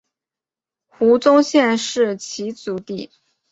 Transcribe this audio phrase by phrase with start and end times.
[0.87, 3.11] 胡宗宪是其族弟。